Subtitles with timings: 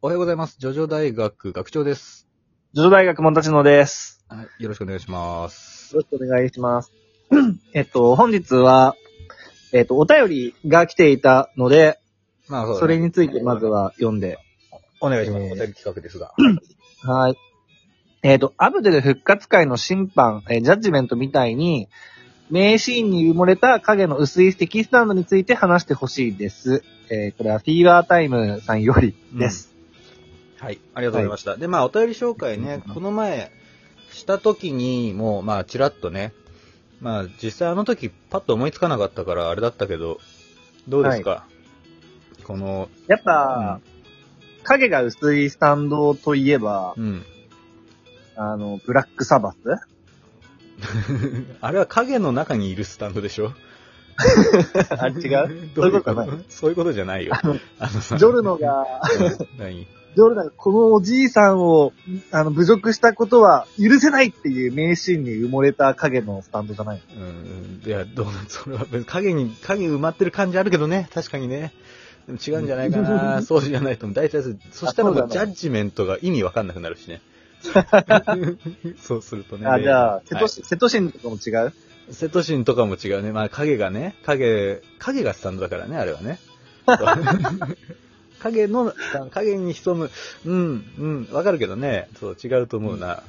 [0.00, 0.54] おはようございます。
[0.60, 2.28] ジョジョ大学学長です。
[2.72, 4.24] ジョジョ大学もんたちのです。
[4.28, 4.62] はい。
[4.62, 5.92] よろしくお願いします。
[5.92, 6.92] よろしくお願いします。
[7.74, 8.94] えっと、本日は、
[9.72, 11.98] えっと、お便りが来ていたので、
[12.46, 14.38] まあ、そねそれについてまずは読んで。
[15.00, 15.42] お願いします。
[15.46, 16.32] えーお便り企画ですが。
[17.02, 17.36] はい。
[18.22, 21.88] えっと、アブデル復活会の審判、えージャッジメントみたいに、
[22.50, 26.84] 名シーンに埋もれた影の薄いテキスタンドについて話してほしいです。
[27.10, 29.77] えーこれはフィーバータイムさんよりです。
[30.60, 30.80] はい。
[30.94, 31.56] ありがとうございました。
[31.56, 33.50] で、まあ、お便り紹介ね、この前、
[34.12, 36.32] した時に、もう、まあ、ちらっとね、
[37.00, 40.18] まあ、実際あの時、パッと思いつかなかったから、あれだったけど、
[40.88, 41.46] どうですか、
[42.44, 43.80] この、やっぱ、
[44.64, 47.24] 影が薄いスタンドといえば、うん。
[48.36, 49.58] あの、ブラックサバス？
[51.60, 53.52] あれは影の中にいるスタンドでしょ？
[54.98, 55.70] あれ違う？
[55.74, 56.14] どういうこと？
[56.14, 57.34] そういうことかそういうことじゃないよ。
[57.34, 58.84] あのさジョルノが、
[59.58, 59.86] 何？
[60.14, 61.92] ジョルノがこのおじいさんを、
[62.32, 71.72] あの、侮辱したことは許せないっていう名シーンに埋もれた影のスタンドじゃないうん、いや、どう、それは別に影に、影埋まってる感じあるけどね、確かにね。
[72.26, 74.14] でも違うんじゃないかな、 そうじゃないと思う。
[74.14, 77.22] 大体そしたらもそうジャッジメントが意味わかんなくなるしね。
[79.00, 79.66] そうするとね。
[79.66, 81.72] あ、じゃあ、瀬戸はいシ瀬戸シンとかも違う？
[82.10, 83.32] 瀬戸神とかも違うね。
[83.32, 86.38] まあ影がね、影、影がスタンドだからね、あれはね。
[88.40, 88.92] 影の、
[89.30, 90.10] 影に潜む、
[90.44, 93.22] うん、うん、わかるけどね、そう、違うと思うな。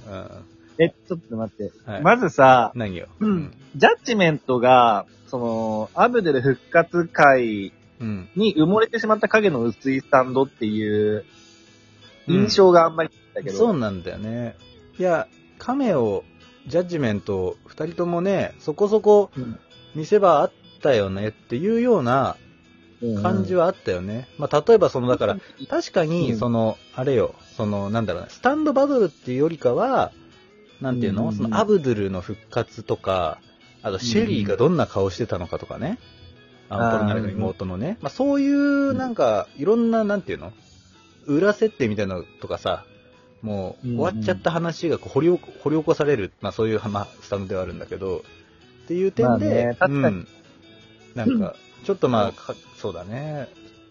[0.78, 1.72] え、ちょっと待って。
[1.86, 3.08] はいまずさ、うん、何よ。
[3.20, 3.54] うん。
[3.76, 8.30] ジャッジメントが、その、アブデル復活会うん。
[8.36, 11.26] に埋もれてしまった影の薄いスタンドっていう
[12.28, 13.58] 印象があんまりだけど。
[13.58, 14.56] そうなんだよね。
[14.98, 16.24] いや、カメオ、
[16.68, 19.60] ジャッジメント、二人ともね、そこそこうん
[19.96, 22.49] 見せ場あったよねっていうようなうん
[23.22, 24.28] 感じはあったよね。
[24.38, 25.38] まあ、例えばその、だから、
[25.70, 26.38] 確かうに、ん。
[26.38, 30.12] その、あれよ、その、なんだろうな、スタンドバトルっていうよりかは、
[30.82, 31.38] なんていうの、うんうんうん。
[31.38, 33.40] その、アブドゥルの復活とか、
[33.82, 35.98] あと、シェリーがどんな顔してたのかとかね。
[36.68, 37.98] アンポルナレの妹のね。
[38.02, 40.52] まあ、そういう、なんか、いろんな、なんていうの？
[41.26, 42.86] 裏設定みたいなのとかさ、
[43.42, 44.00] もう、うんうん。
[44.02, 48.24] 終わっちゃった話がこう掘り起こ掘り起こされる、まあ、そういう、まあ、スタンドではあるんだけど、
[48.84, 50.16] っていう点で、まあね確かに。
[50.16, 50.28] うん、
[51.16, 53.50] なんか、ちょっとまあ、かそうだね。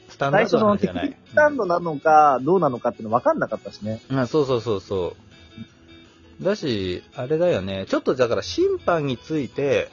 [0.08, 0.46] スタンドな。
[0.78, 4.00] スタンドなのか、どうなのかっての分かんなかったしね。
[4.08, 5.16] うん、そうそうそうそ
[6.40, 6.44] う。
[6.44, 7.86] だし、あれだよね。
[7.88, 9.90] ちょっとだから審判について、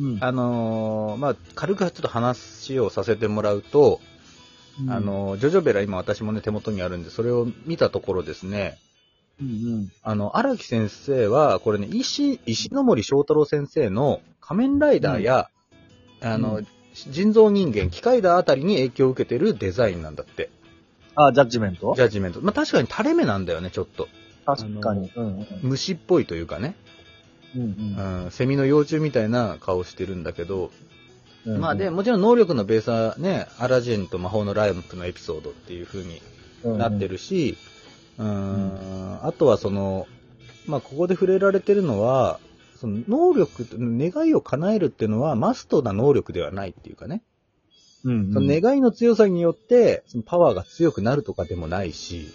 [0.00, 4.00] うんあのーまあ、軽くちょっと話をさせてもらうと、
[4.88, 8.78] あ、の、ジョジョベラ今私もね手元にあるんで、それを見たところですね、
[9.40, 9.92] うんうん。
[10.02, 15.48] あの、荒木先生は、これね、石、石ノ森章太郎先生の仮面ライダーや、
[16.22, 20.50] あの、うん人造人間、機械だあたりに影響を受けてるデザインなんだって。
[21.16, 22.40] あ、ジャッジメントジャッジメント。
[22.40, 24.08] まあ、確かに垂れ目なんだよね、ちょっと。
[24.46, 25.10] 確かに。
[25.14, 26.76] うんうん虫っぽいというかね。
[27.56, 30.70] うんうんうん、セミの幼虫みたいな顔してるんだけど、
[31.46, 31.60] うん。
[31.60, 36.20] まあで、もちろん能力のベースはね、アラジンと魔法のライプのエピソードっていう風に
[36.64, 37.10] なってる。
[37.10, 37.56] るし、
[38.18, 40.06] うん、あとはその、
[40.66, 42.38] まあここで触れられてるのは、
[42.76, 47.22] その能力、願いを叶えるっていうのはマストな能力ではないっていうかね。
[48.04, 52.26] うんその願いの強さによって、そのパワーが強くなるとかでもないし、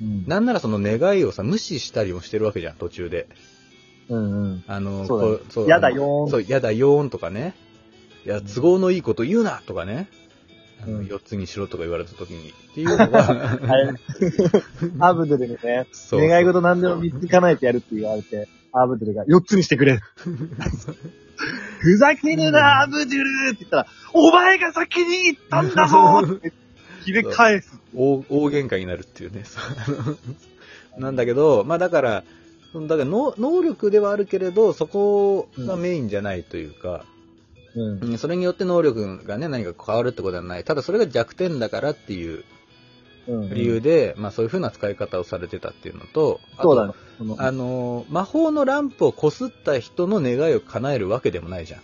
[0.00, 3.28] うんなんならその願いをさ、無視したりもしてるわけじゃん、途中で。
[4.08, 4.64] うんうん。
[4.66, 7.54] あの、そうそうやだよーんそう、やだよーんとかね。
[8.26, 10.08] いや、都合のいいこと言うなとかね。
[10.82, 12.50] あのうん4つにしろとか言われた時に。
[12.50, 13.94] っていうのが、あ れ、
[14.98, 20.00] アブドゥルにね、そう願い事何でも3つ叶えてやるって言われて、アブドゥルが4つにしてくれ。
[21.80, 26.52] ふざけるな、アブドゥルって言ったら、お前が先に言ったんだぞって
[27.04, 27.78] 切れ返す。
[27.94, 29.44] 大大喧嘩になるっていうね。
[30.98, 32.24] なんだけど、まあだから、
[32.74, 37.04] だから能能力ではあるけれど、そこがメインじゃないというか、
[37.74, 38.00] うん。
[38.00, 40.64] うんそれによって能力がね、何か変わるってことはない。
[40.64, 42.44] ただそれが弱点だからっていう
[43.26, 46.94] 理由で、まあそういう風な使い方をされてたっていうのと、あとそうだね。
[47.38, 51.80] あのー魔法のランプをこすった人の願いを叶えるわけでもないじゃん。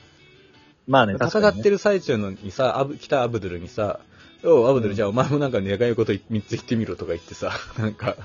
[0.87, 4.01] まあね、戦ってる最中のにさ、アブ、来たアブドゥルにさ、
[4.45, 8.17] おう、アブドゥル、じゃあお前もなんか願い事3つ言ってみろとか言ってさ、 なんか。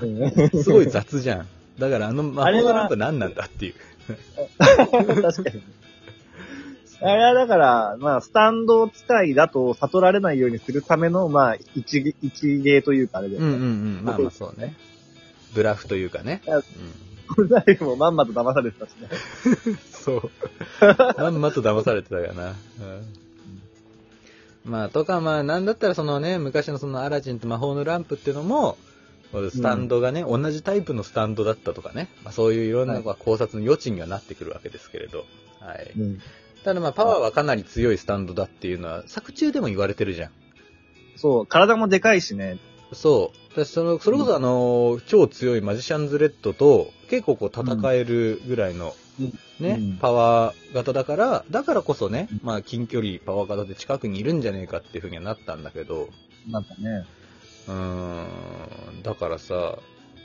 [0.53, 1.47] すごい雑じゃん。
[1.79, 3.73] だからあの魔法のランプ何なんだっていう。
[5.21, 5.61] 確かに。
[7.01, 13.37] あれはだから、まあ、スタンド使いだと悟られないようにするための、まあ、一芸、一芸というかあれで。
[13.37, 14.01] うんうんうん。
[14.03, 14.75] まあまあ そうね。
[15.53, 16.41] ブラフというかね。
[16.47, 16.63] うん
[17.33, 19.07] これだけもまんまと騙されてたしね。
[19.89, 20.29] そう。
[21.17, 22.49] まんまと騙されてたよな。
[22.49, 22.55] うん
[24.65, 28.77] まあ、とか、まあ、なんだったらそのね、昔のそのアラジンと魔法のランプっていうのも、
[29.49, 35.25] スタンドがね、同じタイプのスタンドだったとかね、まあ、そういういろんなは考察の余地にはなってくるわけですけれど、
[35.59, 35.91] はい。
[35.97, 36.19] うん。
[36.63, 40.31] ただまあ、パワーはかなり強いスタンドだっていうのは、作中でも言われてるじゃん。
[41.15, 42.57] そう、体もでかいしね。
[42.93, 43.63] そう。
[43.63, 48.95] 私その、それこそあの、超強いマジシャンズレッドと、結構こう戦えるぐらいの、
[49.59, 56.09] ね、うんパワー型だから、だからこそねうん、まあ近距離パワー型で近くにいるんじゃねえかっていうふうにはなったんだけど、
[56.49, 57.05] なんかね。
[57.67, 58.21] うー
[58.99, 59.77] ん、だからさ、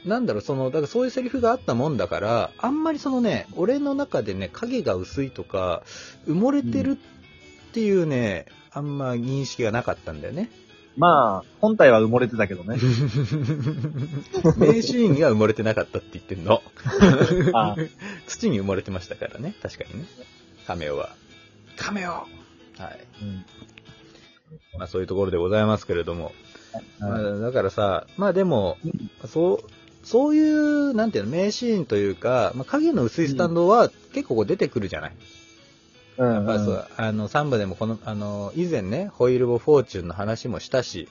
[0.06, 5.82] なんだろう、その、だからそういうセリフがあったもんだから、あんまりそのね、俺の中でね、影が薄いとか、
[6.28, 10.50] 埋もれてるっていうね、あんま認識がなかったんだよね。
[10.96, 12.76] まあ、本体は埋もれてたけどね。
[14.56, 16.62] 名シーンには埋もれてなかったって言ってんの。
[17.52, 17.76] あ
[18.26, 20.06] 土に埋もれてましたからね、確かにね。
[20.66, 21.14] カメオは。
[21.76, 22.28] カメオはい。
[23.22, 23.44] うん。
[24.78, 26.32] まあそういうところでございますけれども。
[26.98, 28.78] まはいあ、だからさ、まあでも、
[29.26, 29.70] そう、
[30.06, 35.12] そういう、なんていうの、名シーンというか、まあ、影の薄いスタンドは結構こう出てくるじゃない。
[36.18, 36.32] うん。
[36.32, 41.08] やっぱりそう、あの、サンバでもこの、あの、以前ね、ホイール・ボ・フォーチュンの話もしたし、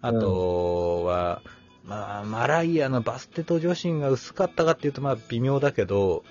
[0.00, 1.42] あとは、
[1.84, 6.22] まあ、マライアのバステト女子が薄かったかっていうと、まあ、微妙だけど、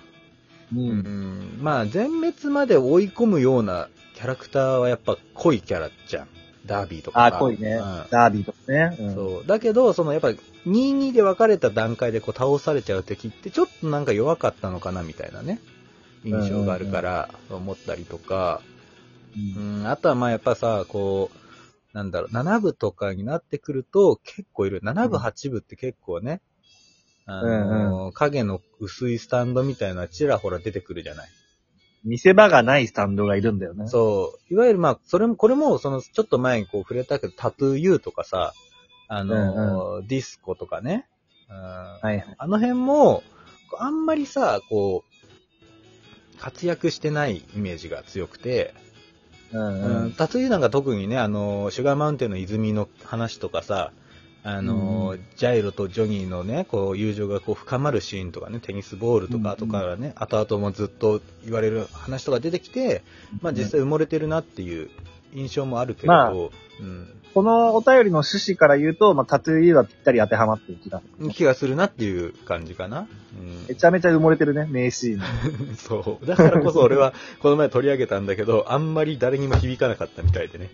[0.73, 0.79] う。
[0.79, 6.27] うんん、まあ、全滅まで追い込むようなキャラクターはやっぱ濃いキャラじゃん。
[6.69, 7.39] ダービーとかあ、さ。
[7.39, 7.73] 濃いね。
[7.73, 8.95] うんダービーとかね。
[8.99, 9.47] うんそう。
[9.47, 15.59] だけど、そのやっぱり2-2で分かれた段階でこう倒されちゃう敵ってちょっとなんか弱かったのかなみたいなね、
[16.23, 18.61] 印象があるから思ったりとか、
[19.57, 24.81] うんうん、あとはまあやっぱさ、こう、なんだろう、7部とかになってくると結構いる。
[24.81, 26.41] 7部、うん8部って結構ね、
[27.25, 31.29] あのー影の薄いスタンドみたいなちらほら出てくるじゃない。
[32.03, 33.87] 見せ場がないスタンドがいるんだよね。
[33.87, 34.53] そう。
[34.53, 38.53] いわゆるまあ、それも、これも、その、ちょっと前にこう触れたけど、タトゥー U とかさ、
[39.07, 41.07] あのーディスコとかね。
[41.49, 42.35] うんはいはい。
[42.37, 43.23] あの辺も、
[43.77, 48.73] あんまりさ、こう、活躍してないイメージが強くて、
[49.51, 50.11] うんうんうん。
[50.13, 53.91] タトゥー U なんか特にね、あのー、シュガーマウンテンの泉の話とかさ、
[54.43, 55.25] あのーうん。
[55.35, 63.03] ジャイロとジョニーのね、こう、友情がこう深まるシーンとかね、テニスボールとか、うん後からね、後々もずっと言われる話とか出てきて、
[63.41, 64.89] まあ実際埋もれてるなっていう
[65.33, 71.29] 印象もあるけれど、まあうん、このお便りの趣旨から言うと、まあ、タトゥー U はぴったり当てはまってる気がする。
[71.29, 73.07] 気がするなっていう感じかな。
[73.67, 75.21] めちゃめちゃ埋もれてるね、名シーン。
[75.69, 76.25] うん、そう。
[76.25, 80.69] だからこそ俺は この前取り上げたんだけど、あんまり誰にも響かなかったみたいでね。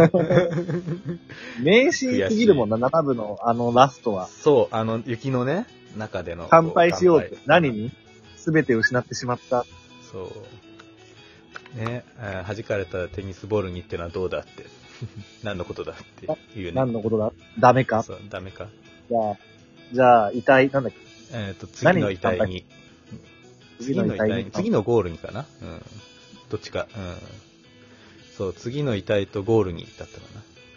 [1.60, 4.28] 名シーンすぎるもんな、7部のあのラストは。
[4.28, 5.66] そう、あの雪のね、
[5.96, 6.46] 中での。
[6.50, 7.36] 乾杯しようって。
[7.44, 7.92] 何に？
[8.36, 9.66] すべて失ってしまった。
[10.10, 10.30] そう。
[11.74, 14.66] ね、弾かれたテニスボールにってのはどうだって。
[15.42, 16.26] 何のことだって
[16.58, 16.72] いうね。
[16.72, 17.32] 何のことだ？
[17.58, 18.02] ダメか？
[18.02, 18.68] そう、ダメか。
[19.08, 19.36] じゃあ、
[19.92, 20.98] じゃあ、遺体、なんだっけ？
[21.32, 22.64] えっ、と、次の遺体に。
[23.80, 25.46] 次の遺体に、に次のゴールにかな？
[25.62, 25.82] うん。
[26.50, 26.86] どっちか。
[26.94, 27.16] うん。
[28.36, 30.26] そう、次の遺体とゴールにだったか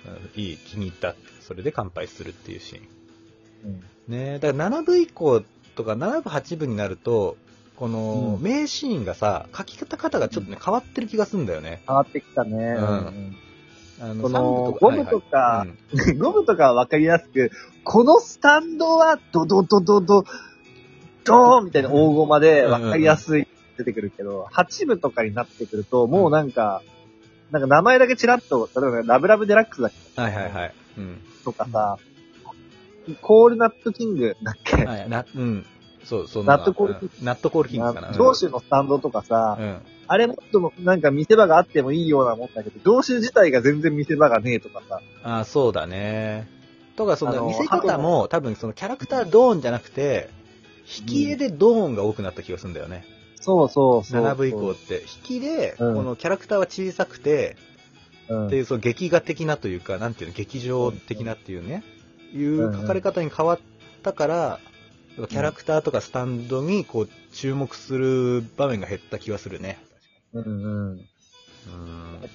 [0.06, 0.14] な。
[0.14, 1.16] うん、いい、気に入った。
[1.42, 2.88] それで乾杯するっていうシーン。
[3.66, 5.42] うんねだから7部以降
[5.76, 7.38] とか7部8部になると、
[7.84, 8.42] このうん。
[8.42, 11.82] 名シーンがさ、書き方方がちょっとね、変わってる気がするんだよね。
[11.86, 12.56] 変わってきたね。
[12.56, 12.78] ん。
[12.78, 13.36] うん。
[14.00, 15.74] あのそのゴムとかはいは
[16.06, 16.12] い。
[16.12, 16.18] うん。
[16.18, 17.52] ゴムとかはわかりやすく、
[17.84, 20.24] このスタンドはドドドドド、
[21.26, 26.82] ドーンみたいな大駒でわかりやすい出てくるけど、8部とかになってくると、もうなんか、
[27.52, 30.22] なんか名前だけチラッと、例えばラブラブデラックスだっけ？
[30.22, 30.74] はいはいはい。
[31.00, 31.22] うん。
[31.44, 31.98] とかさ、
[33.22, 35.66] コールナットキングだっけ、はい、な、うん。
[36.04, 38.12] そう、そんナットコールうんナットコールキングかな。
[38.14, 39.78] 上州のスタンドとかさ、うん。
[40.08, 46.48] あれもっともなんか見せ場があってもいいようなもんだけど、上州自体が全然見せ場がねえとかさ、ああ、そうだね。
[46.96, 50.30] とか、そあのの見せ方も多分そのキャラクタードーンじゃなくて、
[51.00, 53.06] 引き絵でドーンが多くなった気がするんだよね。
[53.36, 54.24] そうそうそう。
[54.24, 55.02] 7部以降って。
[55.02, 57.56] 引きで、こうんのキャラクターは小さくて、
[58.30, 61.84] うんっていう、その劇画的なというか、なんていうの、劇場的なっていうね、
[62.34, 63.60] いう書かれ方に変わっ
[64.02, 64.60] たから、
[65.16, 69.78] キャラクターとかスタンドにこう注目する場面が減った気がするね。
[70.34, 70.92] うんうん。
[70.92, 71.08] うん。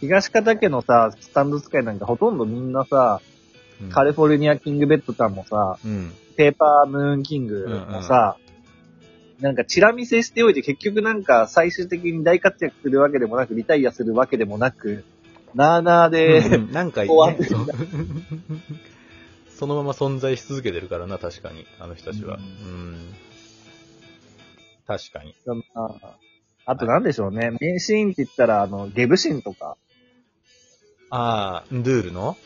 [0.00, 3.20] 東方家のさ、スタンド使いなんかほとんどみんなさ、
[3.90, 6.12] カリフォルニアキングベッドさんもさ、うん。
[6.36, 8.36] ペーパームーンキングもさ、
[9.40, 15.04] なんかチラ見せしておいて結局なんか最終的に大活躍するわけでもなく、リタイアするわけでもなく、
[15.54, 17.16] なーなーで、うんなんかいいね
[19.58, 22.36] そのまま存在し続けてるからな、確かに、あの人たちは。
[22.36, 23.14] ううん。
[24.86, 25.34] 確かに。
[25.74, 26.16] あ
[26.64, 29.76] あとなんでしょうね、名シーンって言ったら、あの、ゲブシーンとか、
[31.10, 32.36] あー、ンドゥールの？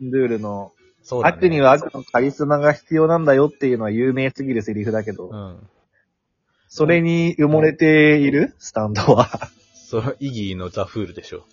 [0.00, 0.72] ルールの、
[1.02, 1.36] そうだね。
[1.36, 5.68] 悪には悪のカリスマが必要なんだよっていうのは有名すぎるセリフだけど、うん。
[6.68, 8.54] それに埋もれている？
[8.58, 9.30] スタンドは。
[9.74, 11.46] それ、イギーのザ・フールでしょ。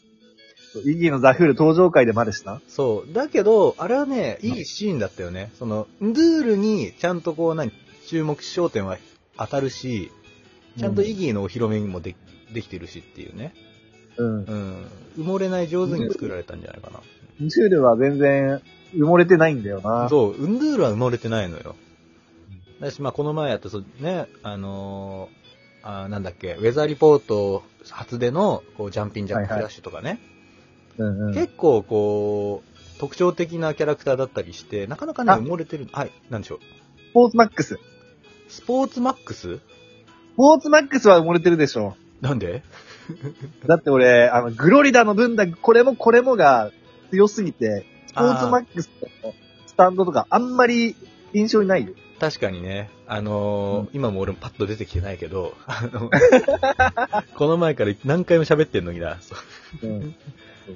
[0.86, 2.62] イギーのザフール登場回でもあるしな。
[2.68, 3.13] そう。
[3.13, 5.51] だけど、あれはね、いいシーンだったよね。
[5.60, 7.72] その、ンドゥールにちゃんとこう、何、
[8.08, 8.98] 注目焦点は
[9.38, 10.12] 当たるし、
[10.78, 12.16] ちゃんとイギーのお披露目にもで
[12.54, 13.54] できてるしっていうね。
[14.18, 14.44] うん。
[14.44, 14.86] うん。
[15.18, 17.00] 埋もれない上手に作られたんじゃないかな。
[17.42, 18.62] ンドゥールは全然
[18.94, 20.08] 埋もれてないんだよな。
[20.10, 21.75] そう、ウンドゥールは埋もれてないのよ。
[22.80, 25.42] だし、まあ、この前やった、そうね、あのー
[25.84, 30.20] あーなんだっけ、ウェザーリポート初での、こう、ジャンピンジャックフラッシュとかね、
[30.98, 31.33] うんうん。
[31.33, 35.88] 結構、こう、特徴的なキャラクターだったりして、なかなかね、あ埋もれてる。
[35.91, 36.60] はい、なんでしょう。
[37.10, 37.79] スポーツマックス。
[38.50, 39.57] スポーツマックス？
[39.57, 39.62] ス
[40.38, 41.95] ポーツマックスは埋もれてるでしょ。
[42.21, 42.63] なんで？
[43.67, 46.71] だって俺、あの、グロリダの分だけ、これもこれもが
[47.12, 48.89] 強すぎて、スポーツマックス
[49.24, 49.33] の
[49.67, 50.95] スタンドとかあんまり
[51.33, 51.93] 印象にないよ。
[52.19, 56.10] 確かにね、あのー今も俺もパッと出てきてないけど、あの
[57.36, 59.17] この前から何回も喋ってんのにな。
[59.81, 60.15] うん。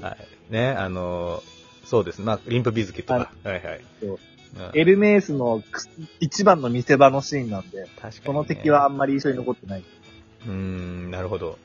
[0.02, 0.18] は
[0.50, 0.54] い。
[0.54, 2.22] ね、あのーそうです。
[2.22, 3.32] まあ、リンプビズキットか。
[3.44, 3.82] はい、はい、
[4.74, 5.88] エルメースのく
[6.20, 8.22] 一番の見せ場のシーンなんで、確かに、ね。
[8.26, 9.84] この敵はあんまり印象に残ってない。
[10.46, 11.58] うーん、なるほど。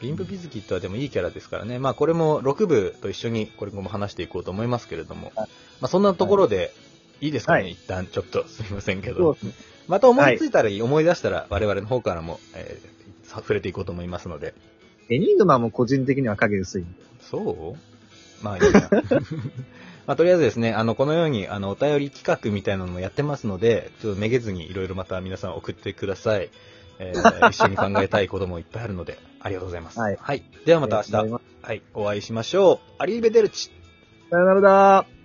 [0.00, 1.78] リンプビズキットはでもいいキャラですからね。
[1.78, 5.32] まあこれも6部と一緒にこれも話していこうと思いますけれども。
[5.34, 5.48] はい
[5.80, 6.72] まあそんなところで、
[7.20, 9.36] いいですかね、はい一旦ちょっとすいませんけど。
[9.88, 12.92] また思いついたら、思い出したら我々の方からも、えー
[13.24, 14.54] さ触れていこうと思いますので。
[15.14, 16.84] エニグマも個人的には影薄い。
[17.20, 18.44] そう？
[18.44, 18.88] まあいいな。
[20.06, 26.50] まあとりあえずですね、あの、このように、あの、お便り企画みたいなのもやってますので、ちょっとめげずにいろいろまた皆さん送ってください。
[26.98, 30.00] えー 一緒に考えたいこともいっぱいあるので、ありがとうございます。
[30.00, 32.92] はいではまた明日はい、お会いしましょう。
[32.98, 33.70] アリーベデルチ。
[34.30, 35.21] さよならだー。